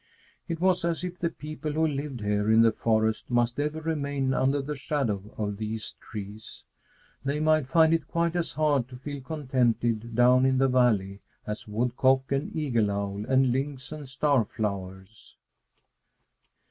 It 0.47 0.59
was 0.59 0.83
as 0.83 1.03
if 1.03 1.19
the 1.19 1.29
people 1.29 1.73
who 1.73 1.85
lived 1.85 2.21
here 2.21 2.51
in 2.51 2.63
the 2.63 2.71
forest 2.71 3.29
must 3.29 3.59
ever 3.59 3.79
remain 3.81 4.33
under 4.33 4.59
the 4.59 4.75
shadow 4.75 5.21
of 5.37 5.57
these 5.57 5.93
trees. 5.99 6.63
They 7.23 7.39
might 7.39 7.67
find 7.67 7.93
it 7.93 8.07
quite 8.07 8.35
as 8.35 8.53
hard 8.53 8.89
to 8.89 8.95
feel 8.95 9.21
contented 9.21 10.15
down 10.15 10.43
in 10.47 10.57
the 10.57 10.67
valley 10.69 11.21
as 11.45 11.67
woodcock 11.67 12.31
and 12.31 12.51
eagle 12.55 12.89
owl 12.89 13.25
and 13.27 13.51
lynx 13.51 13.91
and 13.91 14.09
star 14.09 14.43
flowers. 14.43 15.37